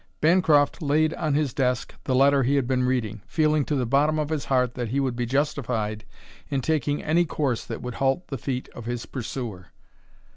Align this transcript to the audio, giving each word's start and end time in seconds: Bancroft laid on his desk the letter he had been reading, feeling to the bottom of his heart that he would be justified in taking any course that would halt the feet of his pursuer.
Bancroft 0.19 0.81
laid 0.81 1.13
on 1.13 1.35
his 1.35 1.53
desk 1.53 1.93
the 2.05 2.15
letter 2.15 2.41
he 2.41 2.55
had 2.55 2.65
been 2.65 2.85
reading, 2.85 3.21
feeling 3.27 3.63
to 3.65 3.75
the 3.75 3.85
bottom 3.85 4.17
of 4.17 4.29
his 4.29 4.45
heart 4.45 4.73
that 4.73 4.87
he 4.89 4.99
would 4.99 5.15
be 5.15 5.27
justified 5.27 6.05
in 6.49 6.61
taking 6.61 7.03
any 7.03 7.23
course 7.23 7.63
that 7.65 7.83
would 7.83 7.93
halt 7.93 8.29
the 8.29 8.37
feet 8.39 8.67
of 8.69 8.85
his 8.85 9.05
pursuer. 9.05 9.67